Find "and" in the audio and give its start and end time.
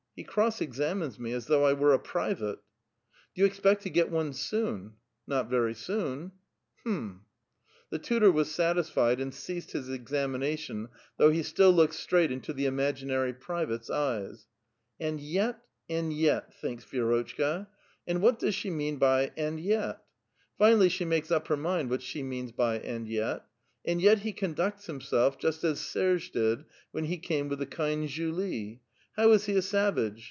9.21-9.33, 14.99-15.21, 15.89-16.11, 18.05-18.21, 19.37-19.61, 22.75-23.07, 23.85-24.01